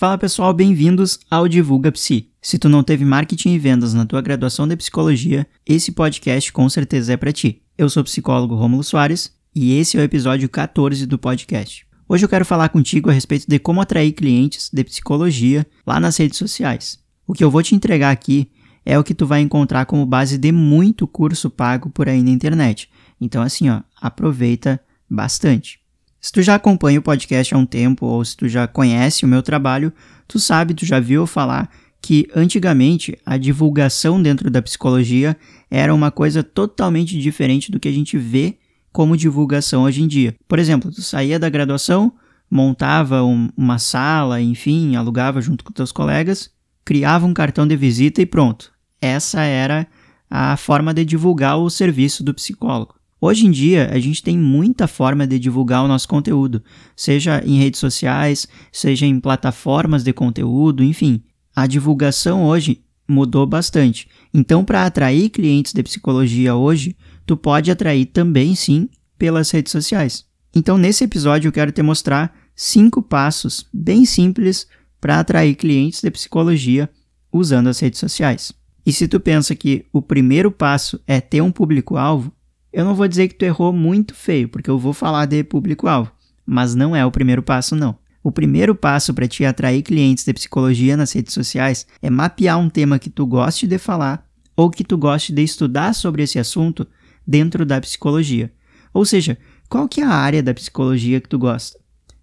Fala 0.00 0.16
pessoal, 0.16 0.54
bem-vindos 0.54 1.20
ao 1.30 1.46
Divulga 1.46 1.92
Psi. 1.92 2.30
Se 2.40 2.58
tu 2.58 2.70
não 2.70 2.82
teve 2.82 3.04
marketing 3.04 3.50
e 3.50 3.58
vendas 3.58 3.92
na 3.92 4.06
tua 4.06 4.22
graduação 4.22 4.66
de 4.66 4.74
psicologia, 4.74 5.46
esse 5.66 5.92
podcast 5.92 6.50
com 6.54 6.66
certeza 6.70 7.12
é 7.12 7.18
para 7.18 7.30
ti. 7.30 7.60
Eu 7.76 7.90
sou 7.90 8.00
o 8.00 8.04
psicólogo 8.04 8.54
Rômulo 8.54 8.82
Soares 8.82 9.30
e 9.54 9.76
esse 9.76 9.98
é 9.98 10.00
o 10.00 10.02
episódio 10.02 10.48
14 10.48 11.04
do 11.04 11.18
podcast. 11.18 11.86
Hoje 12.08 12.24
eu 12.24 12.30
quero 12.30 12.46
falar 12.46 12.70
contigo 12.70 13.10
a 13.10 13.12
respeito 13.12 13.44
de 13.46 13.58
como 13.58 13.82
atrair 13.82 14.12
clientes 14.12 14.70
de 14.72 14.82
psicologia 14.84 15.66
lá 15.86 16.00
nas 16.00 16.16
redes 16.16 16.38
sociais. 16.38 16.98
O 17.26 17.34
que 17.34 17.44
eu 17.44 17.50
vou 17.50 17.62
te 17.62 17.74
entregar 17.74 18.10
aqui 18.10 18.50
é 18.86 18.98
o 18.98 19.04
que 19.04 19.12
tu 19.12 19.26
vai 19.26 19.42
encontrar 19.42 19.84
como 19.84 20.06
base 20.06 20.38
de 20.38 20.50
muito 20.50 21.06
curso 21.06 21.50
pago 21.50 21.90
por 21.90 22.08
aí 22.08 22.22
na 22.22 22.30
internet. 22.30 22.88
Então 23.20 23.42
assim, 23.42 23.68
ó, 23.68 23.82
aproveita 24.00 24.80
bastante. 25.10 25.79
Se 26.20 26.30
tu 26.30 26.42
já 26.42 26.54
acompanha 26.54 26.98
o 26.98 27.02
podcast 27.02 27.54
há 27.54 27.58
um 27.58 27.64
tempo 27.64 28.04
ou 28.04 28.22
se 28.24 28.36
tu 28.36 28.46
já 28.46 28.66
conhece 28.66 29.24
o 29.24 29.28
meu 29.28 29.42
trabalho, 29.42 29.92
tu 30.28 30.38
sabe, 30.38 30.74
tu 30.74 30.84
já 30.84 31.00
viu 31.00 31.26
falar 31.26 31.70
que 32.02 32.28
antigamente 32.34 33.18
a 33.24 33.36
divulgação 33.36 34.22
dentro 34.22 34.50
da 34.50 34.60
psicologia 34.60 35.36
era 35.70 35.94
uma 35.94 36.10
coisa 36.10 36.42
totalmente 36.42 37.18
diferente 37.18 37.70
do 37.70 37.80
que 37.80 37.88
a 37.88 37.92
gente 37.92 38.18
vê 38.18 38.58
como 38.92 39.16
divulgação 39.16 39.84
hoje 39.84 40.02
em 40.02 40.08
dia. 40.08 40.34
Por 40.46 40.58
exemplo, 40.58 40.90
tu 40.90 41.02
saía 41.02 41.38
da 41.38 41.48
graduação, 41.48 42.12
montava 42.50 43.22
um, 43.22 43.48
uma 43.56 43.78
sala, 43.78 44.40
enfim, 44.42 44.96
alugava 44.96 45.40
junto 45.40 45.64
com 45.64 45.72
teus 45.72 45.92
colegas, 45.92 46.50
criava 46.84 47.26
um 47.26 47.34
cartão 47.34 47.66
de 47.66 47.76
visita 47.76 48.20
e 48.20 48.26
pronto. 48.26 48.72
Essa 49.00 49.42
era 49.42 49.86
a 50.28 50.56
forma 50.56 50.92
de 50.92 51.04
divulgar 51.04 51.58
o 51.58 51.70
serviço 51.70 52.22
do 52.22 52.34
psicólogo. 52.34 52.99
Hoje 53.20 53.46
em 53.46 53.50
dia, 53.50 53.90
a 53.92 53.98
gente 53.98 54.22
tem 54.22 54.38
muita 54.38 54.88
forma 54.88 55.26
de 55.26 55.38
divulgar 55.38 55.84
o 55.84 55.88
nosso 55.88 56.08
conteúdo, 56.08 56.62
seja 56.96 57.42
em 57.44 57.58
redes 57.58 57.78
sociais, 57.78 58.48
seja 58.72 59.04
em 59.04 59.20
plataformas 59.20 60.02
de 60.02 60.12
conteúdo, 60.12 60.82
enfim. 60.82 61.22
A 61.54 61.66
divulgação 61.66 62.44
hoje 62.44 62.82
mudou 63.06 63.46
bastante. 63.46 64.08
Então, 64.32 64.64
para 64.64 64.86
atrair 64.86 65.28
clientes 65.28 65.74
de 65.74 65.82
psicologia 65.82 66.54
hoje, 66.54 66.96
tu 67.26 67.36
pode 67.36 67.70
atrair 67.70 68.06
também 68.06 68.54
sim 68.54 68.88
pelas 69.18 69.50
redes 69.50 69.72
sociais. 69.72 70.24
Então, 70.54 70.78
nesse 70.78 71.04
episódio, 71.04 71.48
eu 71.48 71.52
quero 71.52 71.72
te 71.72 71.82
mostrar 71.82 72.34
cinco 72.56 73.02
passos 73.02 73.66
bem 73.72 74.06
simples 74.06 74.66
para 74.98 75.20
atrair 75.20 75.54
clientes 75.56 76.00
de 76.00 76.10
psicologia 76.10 76.88
usando 77.30 77.68
as 77.68 77.78
redes 77.80 78.00
sociais. 78.00 78.52
E 78.84 78.92
se 78.92 79.06
tu 79.06 79.20
pensa 79.20 79.54
que 79.54 79.84
o 79.92 80.00
primeiro 80.00 80.50
passo 80.50 80.98
é 81.06 81.20
ter 81.20 81.42
um 81.42 81.52
público-alvo, 81.52 82.32
eu 82.72 82.84
não 82.84 82.94
vou 82.94 83.08
dizer 83.08 83.28
que 83.28 83.34
tu 83.34 83.44
errou 83.44 83.72
muito 83.72 84.14
feio, 84.14 84.48
porque 84.48 84.70
eu 84.70 84.78
vou 84.78 84.92
falar 84.92 85.26
de 85.26 85.42
público-alvo, 85.42 86.12
mas 86.46 86.74
não 86.74 86.94
é 86.94 87.04
o 87.04 87.10
primeiro 87.10 87.42
passo 87.42 87.74
não. 87.74 87.98
O 88.22 88.30
primeiro 88.30 88.74
passo 88.74 89.14
para 89.14 89.26
te 89.26 89.44
atrair 89.44 89.82
clientes 89.82 90.24
de 90.24 90.32
psicologia 90.32 90.96
nas 90.96 91.12
redes 91.12 91.32
sociais 91.32 91.86
é 92.02 92.10
mapear 92.10 92.58
um 92.58 92.68
tema 92.68 92.98
que 92.98 93.08
tu 93.08 93.26
goste 93.26 93.66
de 93.66 93.78
falar 93.78 94.26
ou 94.54 94.70
que 94.70 94.84
tu 94.84 94.98
goste 94.98 95.32
de 95.32 95.42
estudar 95.42 95.94
sobre 95.94 96.22
esse 96.22 96.38
assunto 96.38 96.86
dentro 97.26 97.64
da 97.64 97.80
psicologia. 97.80 98.52
Ou 98.92 99.06
seja, 99.06 99.38
qual 99.68 99.88
que 99.88 100.02
é 100.02 100.04
a 100.04 100.10
área 100.10 100.42
da 100.42 100.52
psicologia 100.52 101.20
que 101.20 101.28
tu 101.28 101.38
gosta? 101.38 101.78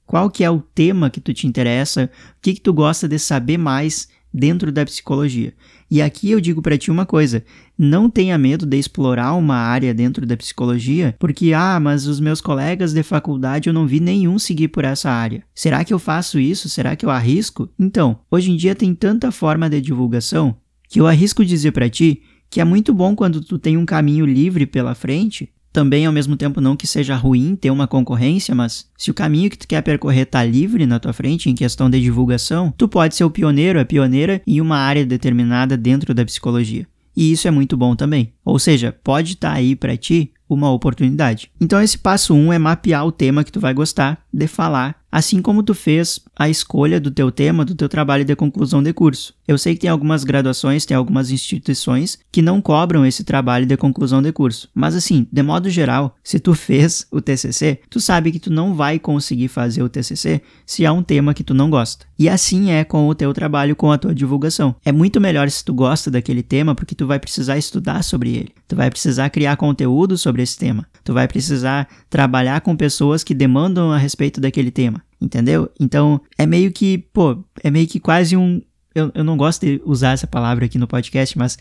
Qual 0.05 0.29
que 0.29 0.43
é 0.43 0.49
o 0.49 0.61
tema 0.61 1.09
que 1.09 1.19
tu 1.19 1.33
te 1.33 1.47
interessa? 1.47 2.11
O 2.37 2.41
que 2.41 2.53
que 2.53 2.61
tu 2.61 2.73
gosta 2.73 3.07
de 3.07 3.17
saber 3.17 3.57
mais 3.57 4.07
dentro 4.33 4.71
da 4.71 4.85
psicologia. 4.85 5.53
E 5.89 6.01
aqui 6.01 6.31
eu 6.31 6.41
digo 6.41 6.61
para 6.61 6.77
ti 6.77 6.91
uma 6.91 7.05
coisa: 7.05 7.43
não 7.77 8.09
tenha 8.09 8.37
medo 8.37 8.65
de 8.65 8.77
explorar 8.77 9.33
uma 9.33 9.55
área 9.55 9.93
dentro 9.93 10.25
da 10.25 10.37
psicologia, 10.37 11.15
porque 11.19 11.53
ah, 11.53 11.79
mas 11.79 12.07
os 12.07 12.19
meus 12.19 12.41
colegas 12.41 12.93
de 12.93 13.03
faculdade 13.03 13.69
eu 13.69 13.73
não 13.73 13.87
vi 13.87 13.99
nenhum 13.99 14.37
seguir 14.37 14.67
por 14.67 14.83
essa 14.83 15.09
área. 15.09 15.43
Será 15.53 15.83
que 15.83 15.93
eu 15.93 15.99
faço 15.99 16.39
isso? 16.39 16.69
Será 16.69 16.95
que 16.95 17.05
eu 17.05 17.09
arrisco? 17.09 17.69
Então, 17.79 18.19
hoje 18.29 18.51
em 18.51 18.55
dia 18.55 18.75
tem 18.75 18.93
tanta 18.93 19.31
forma 19.31 19.69
de 19.69 19.81
divulgação 19.81 20.55
que 20.89 20.99
eu 20.99 21.07
arrisco 21.07 21.43
dizer 21.43 21.71
para 21.71 21.89
ti 21.89 22.21
que 22.49 22.61
é 22.61 22.63
muito 22.63 22.93
bom 22.93 23.15
quando 23.15 23.41
tu 23.41 23.59
tem 23.59 23.75
um 23.75 23.85
caminho 23.85 24.25
livre 24.25 24.65
pela 24.65 24.95
frente 24.95 25.49
também 25.77 26.07
ao 26.07 26.11
mesmo 26.11 26.35
tempo 26.35 26.59
não 26.59 26.75
que 26.75 26.87
seja 26.87 27.15
ruim 27.15 27.55
ter 27.55 27.69
uma 27.69 27.85
concorrência, 27.85 28.55
mas 28.55 28.89
se 28.97 29.11
o 29.11 29.13
caminho 29.13 29.47
que 29.47 29.59
tu 29.59 29.67
quer 29.67 29.83
percorrer 29.83 30.25
tá 30.25 30.43
livre 30.43 30.87
na 30.87 30.99
tua 30.99 31.13
frente 31.13 31.51
em 31.51 31.53
questão 31.53 31.87
de 31.87 32.01
divulgação, 32.01 32.73
tu 32.75 32.87
pode 32.87 33.13
ser 33.13 33.23
o 33.23 33.29
pioneiro, 33.29 33.79
a 33.79 33.85
pioneira 33.85 34.41
em 34.47 34.59
uma 34.59 34.79
área 34.79 35.05
determinada 35.05 35.77
dentro 35.77 36.15
da 36.15 36.25
psicologia. 36.25 36.87
E 37.15 37.31
isso 37.31 37.47
é 37.47 37.51
muito 37.51 37.77
bom 37.77 37.95
também. 37.95 38.33
Ou 38.43 38.57
seja, 38.57 38.91
pode 39.03 39.33
estar 39.33 39.51
tá 39.51 39.55
aí 39.55 39.75
para 39.75 39.95
ti 39.95 40.31
uma 40.49 40.71
oportunidade. 40.71 41.51
Então 41.61 41.79
esse 41.79 41.99
passo 41.99 42.33
1 42.33 42.37
um 42.37 42.51
é 42.51 42.57
mapear 42.57 43.05
o 43.05 43.11
tema 43.11 43.43
que 43.43 43.51
tu 43.51 43.59
vai 43.59 43.73
gostar 43.73 44.19
de 44.33 44.47
falar, 44.47 44.95
assim 45.11 45.43
como 45.43 45.61
tu 45.61 45.75
fez 45.75 46.19
a 46.35 46.49
escolha 46.49 46.99
do 46.99 47.11
teu 47.11 47.31
tema 47.31 47.63
do 47.63 47.75
teu 47.75 47.87
trabalho 47.87 48.25
de 48.25 48.35
conclusão 48.35 48.81
de 48.81 48.93
curso. 48.93 49.36
Eu 49.47 49.57
sei 49.57 49.75
que 49.75 49.81
tem 49.81 49.89
algumas 49.89 50.23
graduações, 50.23 50.85
tem 50.85 50.97
algumas 50.97 51.31
instituições 51.31 52.19
que 52.31 52.41
não 52.41 52.61
cobram 52.61 53.05
esse 53.05 53.23
trabalho 53.23 53.65
de 53.65 53.77
conclusão 53.77 54.21
de 54.21 54.31
curso. 54.31 54.69
Mas 54.75 54.95
assim, 54.95 55.27
de 55.31 55.41
modo 55.41 55.69
geral, 55.69 56.15
se 56.23 56.39
tu 56.39 56.53
fez 56.53 57.07
o 57.11 57.21
TCC, 57.21 57.79
tu 57.89 57.99
sabe 57.99 58.31
que 58.31 58.39
tu 58.39 58.51
não 58.51 58.75
vai 58.75 58.99
conseguir 58.99 59.47
fazer 59.47 59.81
o 59.81 59.89
TCC 59.89 60.41
se 60.65 60.85
há 60.85 60.91
um 60.91 61.01
tema 61.01 61.33
que 61.33 61.43
tu 61.43 61.53
não 61.53 61.69
gosta. 61.69 62.05
E 62.19 62.27
assim 62.27 62.71
é 62.71 62.83
com 62.83 63.07
o 63.07 63.15
teu 63.15 63.33
trabalho, 63.33 63.75
com 63.75 63.91
a 63.91 63.97
tua 63.97 64.13
divulgação. 64.13 64.75
É 64.83 64.91
muito 64.91 65.21
melhor 65.21 65.49
se 65.49 65.63
tu 65.63 65.73
gosta 65.73 66.11
daquele 66.11 66.43
tema 66.43 66.75
porque 66.75 66.95
tu 66.95 67.07
vai 67.07 67.19
precisar 67.19 67.57
estudar 67.57 68.03
sobre 68.03 68.35
ele. 68.35 68.53
Tu 68.67 68.75
vai 68.75 68.89
precisar 68.89 69.29
criar 69.29 69.55
conteúdo 69.55 70.17
sobre 70.17 70.41
esse 70.43 70.57
tema. 70.57 70.85
Tu 71.03 71.13
vai 71.13 71.25
precisar 71.25 71.87
trabalhar 72.09 72.59
com 72.59 72.75
pessoas 72.75 73.23
que 73.23 73.33
demandam 73.33 73.91
a 73.93 73.97
respeito 73.97 74.41
daquele 74.41 74.71
tema, 74.71 75.01
entendeu? 75.21 75.71
Então, 75.79 76.19
é 76.37 76.45
meio 76.45 76.69
que, 76.69 76.97
pô, 76.97 77.43
é 77.63 77.71
meio 77.71 77.87
que 77.87 77.97
quase 77.97 78.35
um. 78.35 78.61
Eu, 78.97 79.11
eu 79.13 79.23
não 79.23 79.37
gosto 79.37 79.63
de 79.63 79.79
usar 79.85 80.13
essa 80.13 80.25
palavra 80.25 80.65
aqui 80.65 80.79
no 80.79 80.87
podcast, 80.87 81.37
mas 81.37 81.55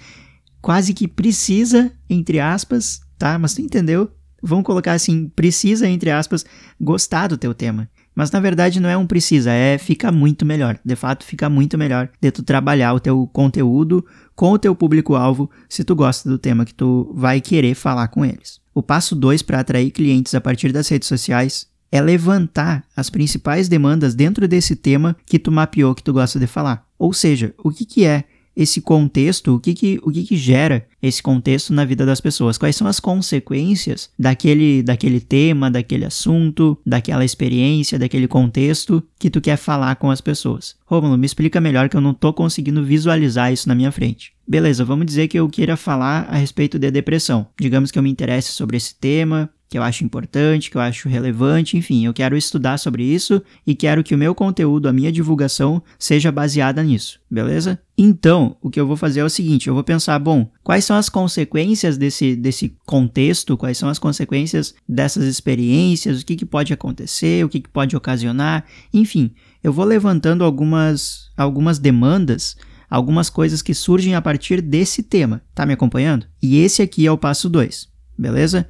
quase 0.63 0.95
que 0.95 1.07
precisa, 1.07 1.93
entre 2.09 2.41
aspas, 2.41 3.03
tá? 3.19 3.39
Mas 3.39 3.53
tu 3.53 3.61
entendeu? 3.61 4.11
Vamos 4.43 4.65
colocar 4.65 4.95
assim, 4.95 5.29
precisa, 5.29 5.87
entre 5.87 6.11
aspas, 6.11 6.47
gostar 6.81 7.27
do 7.27 7.37
teu 7.37 7.53
tema. 7.53 7.91
Mas 8.15 8.31
na 8.31 8.41
verdade 8.41 8.81
não 8.81 8.89
é 8.89 8.97
um 8.97 9.07
precisa, 9.07 9.53
é 9.53 9.77
fica 9.77 10.11
muito 10.11 10.47
melhor. 10.47 10.79
De 10.83 10.97
fato, 10.97 11.27
fica 11.27 11.51
muito 11.51 11.77
melhor 11.77 12.09
de 12.19 12.31
tu 12.31 12.43
trabalhar 12.43 12.95
o 12.95 13.01
teu 13.01 13.27
conteúdo 13.27 14.03
com 14.35 14.53
o 14.53 14.59
teu 14.59 14.75
público-alvo 14.75 15.51
se 15.69 15.85
tu 15.85 15.95
gosta 15.95 16.27
do 16.27 16.39
tema 16.39 16.65
que 16.65 16.73
tu 16.73 17.13
vai 17.15 17.39
querer 17.43 17.75
falar 17.75 18.09
com 18.09 18.25
eles. 18.25 18.63
O 18.75 18.83
passo 18.83 19.15
2 19.15 19.43
para 19.43 19.61
atrair 19.61 19.91
clientes 19.91 20.35
a 20.35 20.41
partir 20.41 20.73
das 20.73 20.89
redes 20.89 21.07
sociais 21.07 21.67
é 21.93 22.01
levantar 22.01 22.83
as 22.97 23.11
principais 23.11 23.69
demandas 23.69 24.15
dentro 24.15 24.49
desse 24.49 24.75
tema 24.75 25.15
que 25.27 25.39
tu 25.39 25.53
mapeou 25.53 25.95
que 25.95 26.03
tu 26.03 26.15
gosta 26.15 26.39
de 26.39 26.47
falar. 26.47 26.86
Ou 26.99 27.13
seja, 27.13 27.55
o 27.59 27.71
que, 27.71 27.85
que 27.85 28.05
é 28.05 28.25
esse 28.57 28.81
contexto, 28.81 29.55
o 29.55 29.61
que 29.61 29.75
que, 29.75 30.01
o 30.03 30.11
que 30.11 30.23
que 30.23 30.37
gera 30.37 30.87
esse 31.03 31.23
contexto 31.23 31.75
na 31.75 31.85
vida 31.85 32.07
das 32.07 32.23
pessoas? 32.23 32.57
Quais 32.57 32.75
são 32.75 32.87
as 32.87 32.99
consequências 32.99 34.09
daquele, 34.19 34.83
daquele 34.83 35.21
tema, 35.21 35.71
daquele 35.71 36.07
assunto, 36.07 36.79
daquela 36.85 37.25
experiência, 37.25 37.99
daquele 37.99 38.27
contexto 38.27 39.03
que 39.19 39.29
tu 39.29 39.43
quer 39.43 39.59
falar 39.59 39.97
com 39.97 40.11
as 40.11 40.23
pessoas? 40.23 40.75
Romulo, 40.87 41.19
me 41.19 41.27
explica 41.27 41.61
melhor 41.61 41.91
que 41.91 41.97
eu 41.97 42.01
não 42.01 42.15
tô 42.15 42.33
conseguindo 42.33 42.83
visualizar 42.83 43.53
isso 43.53 43.69
na 43.69 43.75
minha 43.75 43.93
frente. 43.93 44.33
Beleza, 44.49 44.85
vamos 44.85 45.05
dizer 45.05 45.29
que 45.29 45.39
eu 45.39 45.49
queira 45.49 45.77
falar 45.77 46.27
a 46.31 46.37
respeito 46.37 46.79
de 46.79 46.91
depressão. 46.91 47.47
Digamos 47.61 47.91
que 47.91 47.99
eu 47.99 48.03
me 48.03 48.11
interesse 48.11 48.53
sobre 48.53 48.77
esse 48.77 48.95
tema, 48.95 49.51
que 49.69 49.77
eu 49.77 49.83
acho 49.83 50.05
importante, 50.05 50.71
que 50.71 50.77
eu 50.77 50.81
acho 50.81 51.09
relevante, 51.09 51.77
enfim, 51.77 52.07
eu 52.07 52.15
quero 52.15 52.37
estudar 52.37 52.79
sobre 52.79 53.03
isso 53.03 53.43
e 53.67 53.75
quero 53.75 54.05
que 54.05 54.15
o 54.15 54.19
meu 54.19 54.35
conteúdo, 54.35 54.89
a 54.89 54.93
minha 54.93 55.11
divulgação 55.11 55.83
seja 55.99 56.31
baseada 56.31 56.83
nisso, 56.83 57.19
beleza? 57.31 57.79
Então, 57.99 58.57
o 58.61 58.71
que 58.71 58.79
eu 58.79 58.87
vou 58.87 58.97
fazer 58.97 59.21
é 59.21 59.25
o 59.25 59.31
seguinte, 59.31 59.67
eu 59.67 59.75
vou 59.75 59.83
pensar, 59.83 60.19
bom, 60.19 60.49
quais 60.63 60.85
são 60.85 60.97
as 60.97 61.09
consequências 61.09 61.97
desse, 61.99 62.37
desse 62.37 62.77
contexto, 62.87 63.57
quais 63.57 63.77
são 63.77 63.89
as 63.89 63.99
consequências 63.99 64.75
dessas 64.89 65.25
experiências, 65.25 66.21
o 66.21 66.27
que, 66.27 66.37
que 66.37 66.47
pode 66.47 66.73
acontecer, 66.73 67.45
o 67.45 67.49
que, 67.49 67.61
que 67.61 67.69
pode 67.69 67.97
ocasionar, 67.97 68.65
enfim, 68.93 69.33
eu 69.65 69.73
vou 69.73 69.85
levantando 69.85 70.45
algumas, 70.45 71.31
algumas 71.37 71.79
demandas 71.79 72.57
algumas 72.89 73.29
coisas 73.29 73.63
que 73.63 73.75
surgem 73.75 74.15
a 74.15 74.23
partir 74.23 74.63
desse 74.63 75.03
tema. 75.03 75.43
Tá 75.53 75.67
me 75.67 75.73
acompanhando? 75.73 76.25
E 76.41 76.59
esse 76.59 76.83
aqui 76.83 77.05
é 77.05 77.11
o 77.11 77.19
passo 77.19 77.49
2, 77.49 77.89
beleza? 78.17 78.67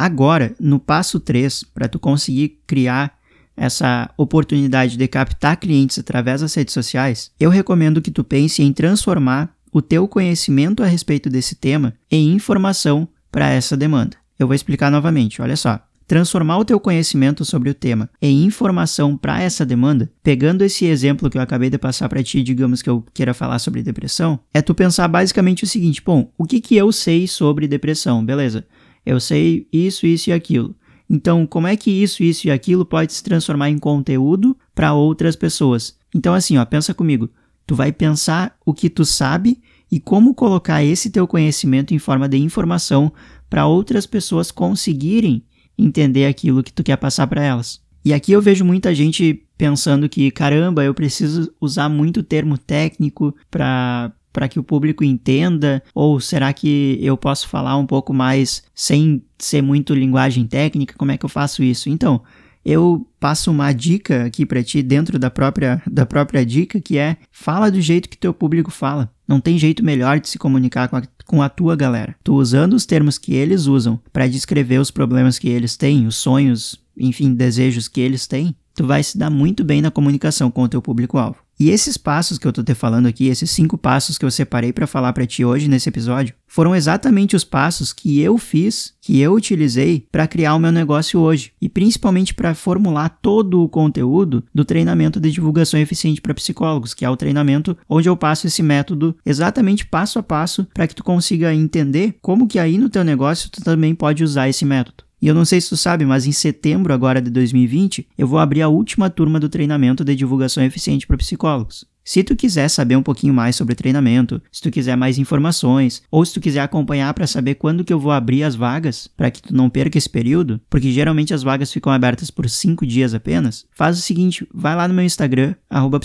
Agora, 0.00 0.54
no 0.58 0.80
passo 0.80 1.20
3, 1.20 1.62
para 1.74 1.86
tu 1.86 1.98
conseguir 1.98 2.60
criar 2.66 3.12
essa 3.54 4.10
oportunidade 4.16 4.96
de 4.96 5.06
captar 5.06 5.58
clientes 5.58 5.98
através 5.98 6.40
das 6.40 6.54
redes 6.54 6.72
sociais, 6.72 7.30
eu 7.38 7.50
recomendo 7.50 8.00
que 8.00 8.10
tu 8.10 8.24
pense 8.24 8.62
em 8.62 8.72
transformar 8.72 9.54
o 9.70 9.82
teu 9.82 10.08
conhecimento 10.08 10.82
a 10.82 10.86
respeito 10.86 11.28
desse 11.28 11.54
tema 11.54 11.92
em 12.10 12.32
informação 12.32 13.06
para 13.30 13.50
essa 13.50 13.76
demanda. 13.76 14.16
Eu 14.38 14.46
vou 14.46 14.54
explicar 14.54 14.90
novamente, 14.90 15.42
olha 15.42 15.54
só. 15.54 15.78
Transformar 16.06 16.56
o 16.56 16.64
teu 16.64 16.80
conhecimento 16.80 17.44
sobre 17.44 17.68
o 17.68 17.74
tema 17.74 18.08
em 18.22 18.42
informação 18.42 19.18
para 19.18 19.42
essa 19.42 19.66
demanda, 19.66 20.10
pegando 20.22 20.64
esse 20.64 20.86
exemplo 20.86 21.28
que 21.28 21.36
eu 21.36 21.42
acabei 21.42 21.68
de 21.68 21.76
passar 21.76 22.08
para 22.08 22.22
ti, 22.22 22.42
digamos 22.42 22.80
que 22.80 22.88
eu 22.88 23.04
queira 23.12 23.34
falar 23.34 23.58
sobre 23.58 23.82
depressão, 23.82 24.40
é 24.54 24.62
tu 24.62 24.74
pensar 24.74 25.06
basicamente 25.08 25.62
o 25.62 25.66
seguinte: 25.66 26.02
bom, 26.02 26.32
o 26.38 26.46
que, 26.46 26.58
que 26.58 26.74
eu 26.74 26.90
sei 26.90 27.28
sobre 27.28 27.68
depressão? 27.68 28.24
Beleza. 28.24 28.64
Eu 29.10 29.18
sei 29.18 29.66
isso, 29.72 30.06
isso 30.06 30.30
e 30.30 30.32
aquilo. 30.32 30.72
Então, 31.08 31.44
como 31.44 31.66
é 31.66 31.76
que 31.76 31.90
isso, 31.90 32.22
isso 32.22 32.46
e 32.46 32.50
aquilo 32.52 32.84
pode 32.86 33.12
se 33.12 33.24
transformar 33.24 33.68
em 33.68 33.76
conteúdo 33.76 34.56
para 34.72 34.94
outras 34.94 35.34
pessoas? 35.34 35.96
Então 36.14 36.32
assim, 36.32 36.58
ó, 36.58 36.64
pensa 36.64 36.94
comigo. 36.94 37.28
Tu 37.66 37.74
vai 37.74 37.90
pensar 37.90 38.56
o 38.64 38.72
que 38.72 38.88
tu 38.88 39.04
sabe 39.04 39.60
e 39.90 39.98
como 39.98 40.32
colocar 40.32 40.84
esse 40.84 41.10
teu 41.10 41.26
conhecimento 41.26 41.92
em 41.92 41.98
forma 41.98 42.28
de 42.28 42.38
informação 42.38 43.12
para 43.48 43.66
outras 43.66 44.06
pessoas 44.06 44.52
conseguirem 44.52 45.42
entender 45.76 46.26
aquilo 46.26 46.62
que 46.62 46.72
tu 46.72 46.84
quer 46.84 46.96
passar 46.96 47.26
para 47.26 47.42
elas. 47.42 47.80
E 48.04 48.14
aqui 48.14 48.30
eu 48.30 48.40
vejo 48.40 48.64
muita 48.64 48.94
gente 48.94 49.44
pensando 49.58 50.08
que, 50.08 50.30
caramba, 50.30 50.84
eu 50.84 50.94
preciso 50.94 51.52
usar 51.60 51.88
muito 51.88 52.22
termo 52.22 52.56
técnico 52.56 53.34
para 53.50 54.12
para 54.32 54.48
que 54.48 54.58
o 54.58 54.62
público 54.62 55.04
entenda? 55.04 55.82
Ou 55.94 56.20
será 56.20 56.52
que 56.52 56.98
eu 57.00 57.16
posso 57.16 57.48
falar 57.48 57.76
um 57.76 57.86
pouco 57.86 58.12
mais 58.12 58.62
sem 58.74 59.22
ser 59.38 59.62
muito 59.62 59.94
linguagem 59.94 60.46
técnica? 60.46 60.94
Como 60.96 61.12
é 61.12 61.16
que 61.16 61.24
eu 61.24 61.28
faço 61.28 61.62
isso? 61.62 61.88
Então, 61.88 62.22
eu 62.64 63.06
passo 63.18 63.50
uma 63.50 63.72
dica 63.72 64.24
aqui 64.24 64.44
para 64.44 64.62
ti 64.62 64.82
dentro 64.82 65.18
da 65.18 65.30
própria, 65.30 65.82
da 65.90 66.04
própria 66.04 66.44
dica, 66.44 66.80
que 66.80 66.98
é 66.98 67.16
fala 67.30 67.70
do 67.70 67.80
jeito 67.80 68.08
que 68.08 68.18
teu 68.18 68.34
público 68.34 68.70
fala. 68.70 69.10
Não 69.26 69.40
tem 69.40 69.58
jeito 69.58 69.84
melhor 69.84 70.20
de 70.20 70.28
se 70.28 70.38
comunicar 70.38 70.88
com 70.88 70.96
a, 70.96 71.02
com 71.24 71.42
a 71.42 71.48
tua 71.48 71.74
galera. 71.74 72.14
Tu 72.22 72.34
usando 72.34 72.74
os 72.74 72.84
termos 72.84 73.16
que 73.16 73.34
eles 73.34 73.66
usam 73.66 73.98
para 74.12 74.26
descrever 74.26 74.78
os 74.78 74.90
problemas 74.90 75.38
que 75.38 75.48
eles 75.48 75.76
têm, 75.76 76.06
os 76.06 76.16
sonhos, 76.16 76.80
enfim, 76.96 77.32
desejos 77.32 77.88
que 77.88 78.00
eles 78.00 78.26
têm, 78.26 78.54
tu 78.74 78.86
vai 78.86 79.02
se 79.02 79.16
dar 79.16 79.30
muito 79.30 79.64
bem 79.64 79.80
na 79.80 79.90
comunicação 79.90 80.50
com 80.50 80.62
o 80.62 80.68
teu 80.68 80.82
público-alvo. 80.82 81.38
E 81.60 81.68
esses 81.68 81.98
passos 81.98 82.38
que 82.38 82.48
eu 82.48 82.54
tô 82.54 82.62
te 82.62 82.74
falando 82.74 83.04
aqui, 83.04 83.26
esses 83.26 83.50
cinco 83.50 83.76
passos 83.76 84.16
que 84.16 84.24
eu 84.24 84.30
separei 84.30 84.72
para 84.72 84.86
falar 84.86 85.12
para 85.12 85.26
ti 85.26 85.44
hoje 85.44 85.68
nesse 85.68 85.90
episódio, 85.90 86.34
foram 86.46 86.74
exatamente 86.74 87.36
os 87.36 87.44
passos 87.44 87.92
que 87.92 88.18
eu 88.18 88.38
fiz, 88.38 88.94
que 88.98 89.20
eu 89.20 89.34
utilizei 89.34 90.06
para 90.10 90.26
criar 90.26 90.54
o 90.54 90.58
meu 90.58 90.72
negócio 90.72 91.20
hoje 91.20 91.52
e 91.60 91.68
principalmente 91.68 92.32
para 92.32 92.54
formular 92.54 93.10
todo 93.20 93.62
o 93.62 93.68
conteúdo 93.68 94.42
do 94.54 94.64
treinamento 94.64 95.20
de 95.20 95.30
divulgação 95.30 95.78
eficiente 95.78 96.22
para 96.22 96.32
psicólogos, 96.32 96.94
que 96.94 97.04
é 97.04 97.10
o 97.10 97.16
treinamento 97.16 97.76
onde 97.86 98.08
eu 98.08 98.16
passo 98.16 98.46
esse 98.46 98.62
método 98.62 99.14
exatamente 99.26 99.84
passo 99.84 100.18
a 100.18 100.22
passo 100.22 100.66
para 100.72 100.88
que 100.88 100.94
tu 100.94 101.04
consiga 101.04 101.54
entender 101.54 102.16
como 102.22 102.48
que 102.48 102.58
aí 102.58 102.78
no 102.78 102.88
teu 102.88 103.04
negócio 103.04 103.50
tu 103.50 103.60
também 103.60 103.94
pode 103.94 104.24
usar 104.24 104.48
esse 104.48 104.64
método. 104.64 105.09
E 105.20 105.26
eu 105.26 105.34
não 105.34 105.44
sei 105.44 105.60
se 105.60 105.68
tu 105.68 105.76
sabe, 105.76 106.06
mas 106.06 106.26
em 106.26 106.32
setembro 106.32 106.94
agora 106.94 107.20
de 107.20 107.30
2020, 107.30 108.08
eu 108.16 108.26
vou 108.26 108.38
abrir 108.38 108.62
a 108.62 108.68
última 108.68 109.10
turma 109.10 109.38
do 109.38 109.48
treinamento 109.48 110.04
de 110.04 110.14
divulgação 110.14 110.64
eficiente 110.64 111.06
para 111.06 111.18
psicólogos. 111.18 111.84
Se 112.10 112.24
tu 112.24 112.34
quiser 112.34 112.68
saber 112.68 112.96
um 112.96 113.04
pouquinho 113.04 113.32
mais 113.32 113.54
sobre 113.54 113.72
treinamento, 113.72 114.42
se 114.50 114.60
tu 114.60 114.68
quiser 114.68 114.96
mais 114.96 115.16
informações, 115.16 116.02
ou 116.10 116.24
se 116.24 116.34
tu 116.34 116.40
quiser 116.40 116.58
acompanhar 116.58 117.14
para 117.14 117.24
saber 117.24 117.54
quando 117.54 117.84
que 117.84 117.92
eu 117.92 118.00
vou 118.00 118.10
abrir 118.10 118.42
as 118.42 118.56
vagas, 118.56 119.06
para 119.06 119.30
que 119.30 119.40
tu 119.40 119.54
não 119.54 119.70
perca 119.70 119.96
esse 119.96 120.10
período, 120.10 120.60
porque 120.68 120.90
geralmente 120.90 121.32
as 121.32 121.44
vagas 121.44 121.72
ficam 121.72 121.92
abertas 121.92 122.28
por 122.28 122.50
5 122.50 122.84
dias 122.84 123.14
apenas, 123.14 123.64
faz 123.70 123.96
o 123.96 124.00
seguinte, 124.00 124.44
vai 124.52 124.74
lá 124.74 124.88
no 124.88 124.94
meu 124.94 125.04
Instagram, 125.04 125.54
arroba 125.70 126.00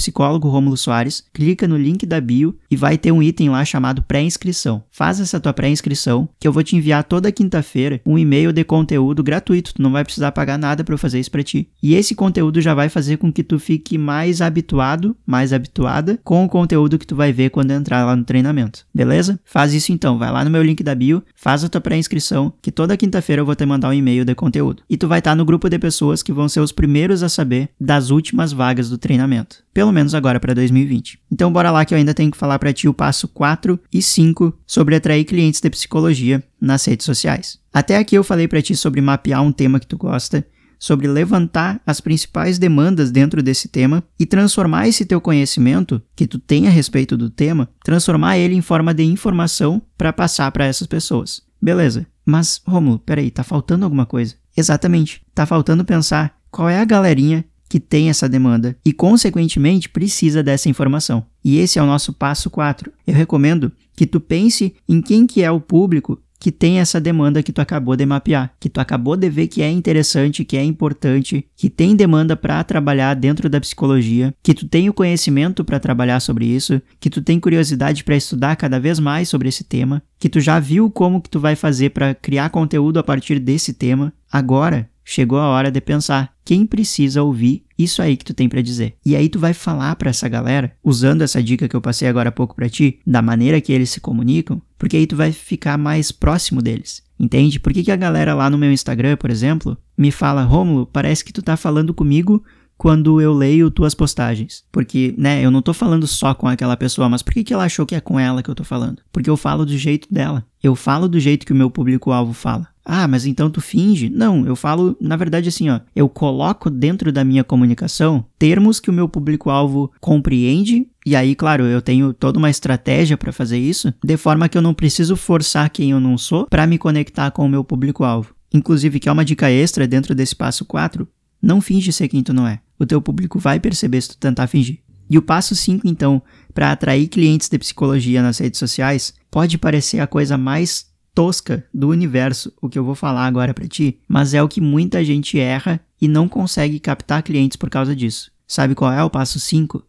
clica 1.33 1.67
no 1.67 1.75
link 1.75 2.05
da 2.05 2.21
bio 2.21 2.55
e 2.69 2.75
vai 2.75 2.99
ter 2.99 3.11
um 3.11 3.23
item 3.23 3.49
lá 3.49 3.65
chamado 3.65 4.03
pré-inscrição. 4.03 4.83
Faz 4.91 5.19
essa 5.19 5.39
tua 5.39 5.53
pré-inscrição, 5.53 6.29
que 6.39 6.47
eu 6.47 6.53
vou 6.53 6.61
te 6.61 6.75
enviar 6.75 7.03
toda 7.03 7.31
quinta-feira 7.31 7.99
um 8.05 8.15
e-mail 8.15 8.53
de 8.53 8.63
conteúdo 8.63 9.23
gratuito, 9.23 9.73
tu 9.73 9.81
não 9.81 9.91
vai 9.91 10.03
precisar 10.03 10.31
pagar 10.33 10.59
nada 10.59 10.83
para 10.83 10.93
eu 10.93 10.99
fazer 10.99 11.19
isso 11.19 11.31
para 11.31 11.41
ti. 11.41 11.67
E 11.81 11.95
esse 11.95 12.13
conteúdo 12.13 12.61
já 12.61 12.75
vai 12.75 12.89
fazer 12.89 13.17
com 13.17 13.33
que 13.33 13.43
tu 13.43 13.57
fique 13.57 13.97
mais 13.97 14.39
habituado, 14.39 15.17
mais 15.25 15.51
habituado 15.51 15.94
com 16.23 16.43
o 16.43 16.49
conteúdo 16.49 16.97
que 16.97 17.07
tu 17.07 17.15
vai 17.15 17.31
ver 17.31 17.49
quando 17.49 17.71
entrar 17.71 18.05
lá 18.05 18.15
no 18.15 18.23
treinamento. 18.23 18.85
Beleza? 18.93 19.39
Faz 19.45 19.73
isso 19.73 19.91
então, 19.91 20.17
vai 20.17 20.31
lá 20.31 20.43
no 20.43 20.49
meu 20.49 20.63
link 20.63 20.83
da 20.83 20.95
bio, 20.95 21.23
faz 21.35 21.63
a 21.63 21.69
tua 21.69 21.81
pré-inscrição, 21.81 22.53
que 22.61 22.71
toda 22.71 22.97
quinta-feira 22.97 23.41
eu 23.41 23.45
vou 23.45 23.55
te 23.55 23.65
mandar 23.65 23.89
um 23.89 23.93
e-mail 23.93 24.25
de 24.25 24.35
conteúdo. 24.35 24.83
E 24.89 24.97
tu 24.97 25.07
vai 25.07 25.19
estar 25.19 25.35
no 25.35 25.45
grupo 25.45 25.69
de 25.69 25.79
pessoas 25.79 26.23
que 26.23 26.33
vão 26.33 26.49
ser 26.49 26.59
os 26.59 26.71
primeiros 26.71 27.23
a 27.23 27.29
saber 27.29 27.69
das 27.79 28.09
últimas 28.09 28.51
vagas 28.51 28.89
do 28.89 28.97
treinamento. 28.97 29.63
Pelo 29.73 29.91
menos 29.91 30.15
agora 30.15 30.39
para 30.39 30.53
2020. 30.53 31.19
Então 31.31 31.51
bora 31.51 31.71
lá 31.71 31.83
que 31.85 31.93
eu 31.93 31.97
ainda 31.97 32.13
tenho 32.13 32.31
que 32.31 32.37
falar 32.37 32.57
para 32.59 32.73
ti 32.73 32.87
o 32.87 32.93
passo 32.93 33.27
4 33.27 33.79
e 33.91 34.01
5 34.01 34.53
sobre 34.65 34.95
atrair 34.95 35.25
clientes 35.25 35.59
de 35.59 35.69
psicologia 35.69 36.43
nas 36.59 36.85
redes 36.85 37.05
sociais. 37.05 37.59
Até 37.73 37.97
aqui 37.97 38.15
eu 38.15 38.23
falei 38.23 38.47
para 38.47 38.61
ti 38.61 38.75
sobre 38.75 39.01
mapear 39.01 39.43
um 39.43 39.51
tema 39.51 39.79
que 39.79 39.87
tu 39.87 39.97
gosta 39.97 40.45
sobre 40.79 41.07
levantar 41.07 41.81
as 41.85 42.01
principais 42.01 42.57
demandas 42.59 43.11
dentro 43.11 43.41
desse 43.41 43.67
tema 43.67 44.03
e 44.19 44.25
transformar 44.25 44.87
esse 44.87 45.05
teu 45.05 45.19
conhecimento 45.21 46.01
que 46.15 46.27
tu 46.27 46.39
tem 46.39 46.67
a 46.67 46.71
respeito 46.71 47.17
do 47.17 47.29
tema, 47.29 47.69
transformar 47.83 48.37
ele 48.37 48.55
em 48.55 48.61
forma 48.61 48.93
de 48.93 49.03
informação 49.03 49.81
para 49.97 50.13
passar 50.13 50.51
para 50.51 50.65
essas 50.65 50.87
pessoas. 50.87 51.41
Beleza. 51.61 52.05
Mas, 52.25 52.61
Romulo, 52.65 52.99
peraí, 52.99 53.29
tá 53.29 53.43
faltando 53.43 53.85
alguma 53.85 54.05
coisa? 54.05 54.35
Exatamente. 54.55 55.21
Tá 55.33 55.45
faltando 55.45 55.85
pensar 55.85 56.35
qual 56.49 56.69
é 56.69 56.79
a 56.79 56.85
galerinha 56.85 57.45
que 57.69 57.79
tem 57.79 58.09
essa 58.09 58.29
demanda 58.29 58.77
e, 58.85 58.93
consequentemente, 58.93 59.89
precisa 59.89 60.41
dessa 60.43 60.69
informação. 60.69 61.25
E 61.43 61.57
esse 61.57 61.77
é 61.79 61.83
o 61.83 61.85
nosso 61.85 62.13
passo 62.13 62.49
4. 62.49 62.91
Eu 63.05 63.13
recomendo 63.13 63.71
que 63.95 64.05
tu 64.05 64.19
pense 64.19 64.75
em 64.87 65.01
quem 65.01 65.25
que 65.25 65.43
é 65.43 65.51
o 65.51 65.59
público 65.59 66.19
que 66.39 66.51
tem 66.51 66.79
essa 66.79 66.99
demanda 66.99 67.41
que 67.41 67.51
tu 67.51 67.61
acabou 67.61 67.95
de 67.95 68.05
mapear, 68.05 68.53
que 68.59 68.69
tu 68.69 68.79
acabou 68.79 69.15
de 69.15 69.29
ver 69.29 69.47
que 69.47 69.61
é 69.61 69.69
interessante, 69.69 70.45
que 70.45 70.57
é 70.57 70.63
importante, 70.63 71.47
que 71.55 71.69
tem 71.69 71.95
demanda 71.95 72.35
para 72.35 72.63
trabalhar 72.63 73.13
dentro 73.13 73.49
da 73.49 73.59
psicologia, 73.59 74.33
que 74.43 74.53
tu 74.53 74.67
tem 74.67 74.89
o 74.89 74.93
conhecimento 74.93 75.63
para 75.63 75.79
trabalhar 75.79 76.19
sobre 76.19 76.45
isso, 76.45 76.81
que 76.99 77.09
tu 77.09 77.21
tem 77.21 77.39
curiosidade 77.39 78.03
para 78.03 78.15
estudar 78.15 78.55
cada 78.55 78.79
vez 78.79 78.99
mais 78.99 79.29
sobre 79.29 79.49
esse 79.49 79.63
tema, 79.63 80.01
que 80.19 80.29
tu 80.29 80.39
já 80.39 80.59
viu 80.59 80.89
como 80.89 81.21
que 81.21 81.29
tu 81.29 81.39
vai 81.39 81.55
fazer 81.55 81.89
para 81.91 82.13
criar 82.13 82.49
conteúdo 82.49 82.99
a 82.99 83.03
partir 83.03 83.39
desse 83.39 83.73
tema. 83.73 84.13
Agora 84.31 84.89
chegou 85.03 85.39
a 85.39 85.47
hora 85.47 85.71
de 85.71 85.79
pensar 85.79 86.34
quem 86.45 86.65
precisa 86.65 87.23
ouvir 87.23 87.65
isso 87.77 88.01
aí 88.01 88.15
que 88.15 88.23
tu 88.23 88.33
tem 88.33 88.47
para 88.47 88.61
dizer. 88.61 88.95
E 89.03 89.15
aí 89.15 89.27
tu 89.27 89.39
vai 89.39 89.53
falar 89.53 89.95
para 89.95 90.11
essa 90.11 90.29
galera, 90.29 90.71
usando 90.83 91.23
essa 91.23 91.41
dica 91.41 91.67
que 91.67 91.75
eu 91.75 91.81
passei 91.81 92.07
agora 92.07 92.29
há 92.29 92.31
pouco 92.31 92.55
para 92.55 92.69
ti, 92.69 92.99
da 93.05 93.21
maneira 93.21 93.59
que 93.59 93.73
eles 93.73 93.89
se 93.89 93.99
comunicam, 93.99 94.61
porque 94.77 94.95
aí 94.95 95.07
tu 95.07 95.15
vai 95.15 95.31
ficar 95.31 95.77
mais 95.77 96.11
próximo 96.11 96.61
deles. 96.61 97.03
Entende? 97.19 97.59
Por 97.59 97.73
que, 97.73 97.83
que 97.83 97.91
a 97.91 97.95
galera 97.95 98.33
lá 98.33 98.49
no 98.49 98.57
meu 98.57 98.71
Instagram, 98.71 99.17
por 99.17 99.31
exemplo, 99.31 99.77
me 99.97 100.11
fala, 100.11 100.43
Rômulo, 100.43 100.85
parece 100.85 101.23
que 101.23 101.33
tu 101.33 101.41
tá 101.41 101.57
falando 101.57 101.93
comigo 101.93 102.43
quando 102.77 103.21
eu 103.21 103.33
leio 103.33 103.71
tuas 103.71 103.93
postagens. 103.93 104.63
Porque, 104.71 105.13
né, 105.17 105.43
eu 105.43 105.51
não 105.51 105.61
tô 105.61 105.73
falando 105.73 106.07
só 106.07 106.33
com 106.33 106.47
aquela 106.47 106.77
pessoa, 106.77 107.09
mas 107.09 107.21
por 107.21 107.33
que, 107.33 107.43
que 107.43 107.53
ela 107.53 107.65
achou 107.65 107.85
que 107.85 107.95
é 107.95 108.01
com 108.01 108.19
ela 108.19 108.43
que 108.43 108.49
eu 108.49 108.55
tô 108.55 108.63
falando? 108.63 109.01
Porque 109.11 109.29
eu 109.29 109.37
falo 109.37 109.65
do 109.65 109.77
jeito 109.77 110.07
dela. 110.11 110.45
Eu 110.61 110.75
falo 110.75 111.07
do 111.07 111.19
jeito 111.19 111.45
que 111.45 111.53
o 111.53 111.55
meu 111.55 111.69
público-alvo 111.69 112.33
fala. 112.33 112.67
Ah, 112.83 113.07
mas 113.07 113.25
então 113.25 113.49
tu 113.49 113.59
finge? 113.59 114.09
Não, 114.09 114.45
eu 114.45 114.55
falo, 114.55 114.95
na 115.01 115.15
verdade, 115.15 115.49
assim, 115.49 115.69
ó. 115.69 115.79
Eu 115.95 116.07
coloco 116.07 116.69
dentro 116.69 117.11
da 117.11 117.23
minha 117.23 117.43
comunicação 117.43 118.23
termos 118.37 118.79
que 118.79 118.91
o 118.91 118.93
meu 118.93 119.09
público-alvo 119.09 119.91
compreende. 119.99 120.87
E 121.03 121.15
aí, 121.15 121.33
claro, 121.33 121.63
eu 121.63 121.81
tenho 121.81 122.13
toda 122.13 122.37
uma 122.37 122.49
estratégia 122.49 123.17
para 123.17 123.31
fazer 123.31 123.57
isso, 123.57 123.91
de 124.03 124.17
forma 124.17 124.47
que 124.47 124.57
eu 124.57 124.61
não 124.61 124.73
preciso 124.73 125.15
forçar 125.15 125.69
quem 125.71 125.91
eu 125.91 125.99
não 125.99 126.17
sou 126.17 126.45
para 126.45 126.67
me 126.67 126.77
conectar 126.77 127.31
com 127.31 127.45
o 127.45 127.49
meu 127.49 127.63
público-alvo. 127.63 128.35
Inclusive, 128.53 128.99
que 128.99 129.09
é 129.09 129.11
uma 129.11 129.25
dica 129.25 129.49
extra 129.49 129.87
dentro 129.87 130.15
desse 130.15 130.35
passo 130.35 130.63
4, 130.63 131.07
não 131.45 131.61
finge 131.61 131.93
ser 131.93 132.07
quem 132.07 132.23
tu 132.23 132.33
não 132.33 132.47
é. 132.47 132.59
O 132.79 132.87
teu 132.87 132.99
público 132.99 133.37
vai 133.37 133.59
perceber 133.59 134.01
se 134.01 134.09
tu 134.09 134.17
tentar 134.17 134.47
fingir. 134.47 134.79
E 135.07 135.15
o 135.15 135.21
passo 135.21 135.55
5, 135.55 135.87
então, 135.87 136.19
para 136.55 136.71
atrair 136.71 137.07
clientes 137.07 137.47
de 137.47 137.59
psicologia 137.59 138.23
nas 138.23 138.39
redes 138.39 138.57
sociais, 138.57 139.13
pode 139.29 139.55
parecer 139.55 139.99
a 139.99 140.07
coisa 140.07 140.39
mais 140.39 140.87
tosca 141.13 141.63
do 141.71 141.89
universo, 141.89 142.51
o 142.59 142.67
que 142.67 142.79
eu 142.79 142.83
vou 142.83 142.95
falar 142.95 143.27
agora 143.27 143.53
para 143.53 143.67
ti, 143.67 143.99
mas 144.07 144.33
é 144.33 144.41
o 144.41 144.49
que 144.49 144.59
muita 144.59 145.05
gente 145.05 145.39
erra 145.39 145.79
e 146.01 146.07
não 146.07 146.27
consegue 146.27 146.79
captar 146.79 147.21
clientes 147.21 147.55
por 147.55 147.69
causa 147.69 147.95
disso. 147.95 148.31
Sabe 148.47 148.73
qual 148.73 148.91
é 148.91 149.03
o 149.03 149.09
passo 149.09 149.39
5? 149.39 149.83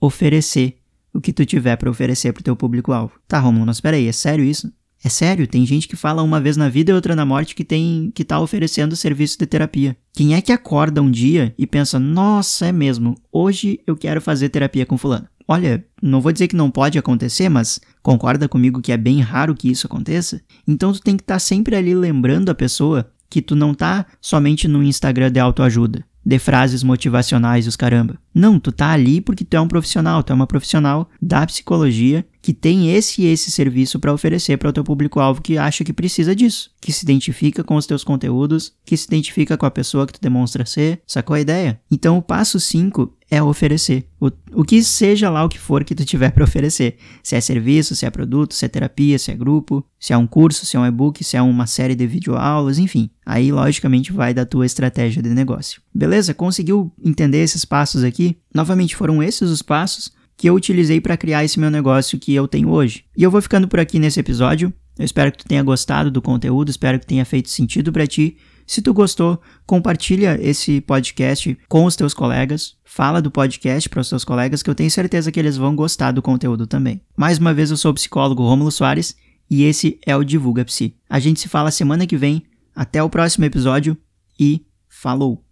Oferecer 0.00 0.78
o 1.14 1.20
que 1.20 1.32
tu 1.32 1.46
tiver 1.46 1.76
para 1.76 1.88
oferecer 1.88 2.32
pro 2.32 2.42
teu 2.42 2.56
público-alvo. 2.56 3.14
Tá, 3.28 3.38
Romulo, 3.38 3.66
mas 3.66 3.80
peraí, 3.80 4.08
é 4.08 4.12
sério 4.12 4.44
isso? 4.44 4.72
É 5.04 5.08
sério, 5.08 5.46
tem 5.46 5.64
gente 5.64 5.86
que 5.86 5.94
fala 5.94 6.22
uma 6.22 6.40
vez 6.40 6.56
na 6.56 6.68
vida 6.68 6.90
e 6.90 6.94
outra 6.94 7.14
na 7.14 7.24
morte 7.24 7.54
que 7.54 7.64
tem 7.64 8.10
que 8.14 8.24
tá 8.24 8.40
oferecendo 8.40 8.96
serviço 8.96 9.38
de 9.38 9.46
terapia. 9.46 9.96
Quem 10.12 10.34
é 10.34 10.40
que 10.40 10.52
acorda 10.52 11.02
um 11.02 11.10
dia 11.10 11.54
e 11.58 11.66
pensa: 11.66 11.98
"Nossa, 11.98 12.66
é 12.66 12.72
mesmo, 12.72 13.14
hoje 13.30 13.80
eu 13.86 13.96
quero 13.96 14.20
fazer 14.20 14.48
terapia 14.48 14.86
com 14.86 14.98
fulano"? 14.98 15.28
Olha, 15.48 15.84
não 16.02 16.20
vou 16.20 16.32
dizer 16.32 16.48
que 16.48 16.56
não 16.56 16.70
pode 16.70 16.98
acontecer, 16.98 17.48
mas 17.48 17.80
concorda 18.02 18.48
comigo 18.48 18.82
que 18.82 18.90
é 18.90 18.96
bem 18.96 19.20
raro 19.20 19.54
que 19.54 19.70
isso 19.70 19.86
aconteça? 19.86 20.40
Então 20.66 20.92
tu 20.92 21.00
tem 21.00 21.16
que 21.16 21.22
estar 21.22 21.34
tá 21.34 21.38
sempre 21.38 21.76
ali 21.76 21.94
lembrando 21.94 22.50
a 22.50 22.54
pessoa 22.54 23.08
que 23.30 23.40
tu 23.40 23.54
não 23.54 23.72
tá 23.72 24.06
somente 24.20 24.66
no 24.66 24.82
Instagram 24.82 25.30
de 25.30 25.38
autoajuda, 25.38 26.04
de 26.24 26.38
frases 26.38 26.82
motivacionais 26.82 27.68
os 27.68 27.76
caramba. 27.76 28.18
Não, 28.34 28.58
tu 28.58 28.72
tá 28.72 28.90
ali 28.90 29.20
porque 29.20 29.44
tu 29.44 29.56
é 29.56 29.60
um 29.60 29.68
profissional, 29.68 30.22
tu 30.22 30.32
é 30.32 30.34
uma 30.34 30.46
profissional 30.46 31.08
da 31.22 31.46
psicologia 31.46 32.26
que 32.46 32.52
tem 32.52 32.92
esse 32.94 33.22
e 33.22 33.26
esse 33.26 33.50
serviço 33.50 33.98
para 33.98 34.14
oferecer 34.14 34.56
para 34.56 34.68
o 34.68 34.72
teu 34.72 34.84
público-alvo 34.84 35.42
que 35.42 35.58
acha 35.58 35.82
que 35.82 35.92
precisa 35.92 36.32
disso, 36.32 36.70
que 36.80 36.92
se 36.92 37.04
identifica 37.04 37.64
com 37.64 37.74
os 37.74 37.86
teus 37.86 38.04
conteúdos, 38.04 38.72
que 38.84 38.96
se 38.96 39.04
identifica 39.04 39.56
com 39.56 39.66
a 39.66 39.70
pessoa 39.70 40.06
que 40.06 40.12
tu 40.12 40.20
demonstra 40.20 40.64
ser, 40.64 41.02
sacou 41.04 41.34
a 41.34 41.40
ideia? 41.40 41.80
Então 41.90 42.16
o 42.16 42.22
passo 42.22 42.60
5 42.60 43.12
é 43.28 43.42
oferecer. 43.42 44.06
O, 44.20 44.30
o 44.52 44.62
que 44.62 44.80
seja 44.84 45.28
lá 45.28 45.44
o 45.44 45.48
que 45.48 45.58
for 45.58 45.82
que 45.82 45.92
tu 45.92 46.04
tiver 46.04 46.30
para 46.30 46.44
oferecer. 46.44 46.98
Se 47.20 47.34
é 47.34 47.40
serviço, 47.40 47.96
se 47.96 48.06
é 48.06 48.10
produto, 48.10 48.54
se 48.54 48.64
é 48.64 48.68
terapia, 48.68 49.18
se 49.18 49.32
é 49.32 49.34
grupo, 49.34 49.84
se 49.98 50.12
é 50.12 50.16
um 50.16 50.24
curso, 50.24 50.64
se 50.64 50.76
é 50.76 50.78
um 50.78 50.86
e-book, 50.86 51.24
se 51.24 51.36
é 51.36 51.42
uma 51.42 51.66
série 51.66 51.96
de 51.96 52.06
videoaulas, 52.06 52.78
enfim. 52.78 53.10
Aí, 53.26 53.50
logicamente, 53.50 54.12
vai 54.12 54.32
da 54.32 54.46
tua 54.46 54.64
estratégia 54.64 55.20
de 55.20 55.30
negócio. 55.30 55.82
Beleza? 55.92 56.32
Conseguiu 56.32 56.92
entender 57.04 57.38
esses 57.42 57.64
passos 57.64 58.04
aqui? 58.04 58.36
Novamente, 58.54 58.94
foram 58.94 59.20
esses 59.20 59.50
os 59.50 59.62
passos 59.62 60.14
que 60.36 60.48
eu 60.48 60.54
utilizei 60.54 61.00
para 61.00 61.16
criar 61.16 61.44
esse 61.44 61.58
meu 61.58 61.70
negócio 61.70 62.18
que 62.18 62.34
eu 62.34 62.46
tenho 62.46 62.70
hoje. 62.70 63.04
E 63.16 63.22
eu 63.22 63.30
vou 63.30 63.40
ficando 63.40 63.66
por 63.66 63.80
aqui 63.80 63.98
nesse 63.98 64.20
episódio. 64.20 64.72
Eu 64.98 65.04
espero 65.04 65.32
que 65.32 65.38
tu 65.38 65.46
tenha 65.46 65.62
gostado 65.62 66.10
do 66.10 66.22
conteúdo, 66.22 66.70
espero 66.70 66.98
que 66.98 67.06
tenha 67.06 67.24
feito 67.24 67.50
sentido 67.50 67.92
para 67.92 68.06
ti. 68.06 68.36
Se 68.66 68.82
tu 68.82 68.92
gostou, 68.92 69.40
compartilha 69.64 70.38
esse 70.42 70.80
podcast 70.80 71.56
com 71.68 71.84
os 71.84 71.94
teus 71.94 72.12
colegas, 72.12 72.74
fala 72.84 73.22
do 73.22 73.30
podcast 73.30 73.88
para 73.88 74.00
os 74.00 74.08
teus 74.08 74.24
colegas 74.24 74.62
que 74.62 74.68
eu 74.68 74.74
tenho 74.74 74.90
certeza 74.90 75.30
que 75.30 75.38
eles 75.38 75.56
vão 75.56 75.76
gostar 75.76 76.12
do 76.12 76.22
conteúdo 76.22 76.66
também. 76.66 77.00
Mais 77.16 77.38
uma 77.38 77.54
vez 77.54 77.70
eu 77.70 77.76
sou 77.76 77.92
o 77.92 77.94
psicólogo 77.94 78.42
Rômulo 78.42 78.72
Soares 78.72 79.14
e 79.48 79.64
esse 79.64 80.00
é 80.04 80.16
o 80.16 80.24
Divulga 80.24 80.64
Psi. 80.64 80.96
A 81.08 81.20
gente 81.20 81.40
se 81.40 81.48
fala 81.48 81.70
semana 81.70 82.06
que 82.06 82.16
vem. 82.16 82.42
Até 82.74 83.02
o 83.02 83.08
próximo 83.08 83.46
episódio 83.46 83.96
e 84.38 84.66
falou. 84.86 85.45